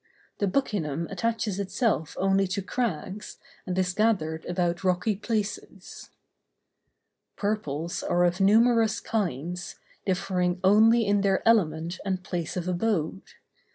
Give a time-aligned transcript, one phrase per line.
[0.39, 6.09] The buccinum attaches itself only to crags, and is gathered about rocky places.
[7.35, 13.21] Purples are of numerous kinds, differing only in their element and place of abode.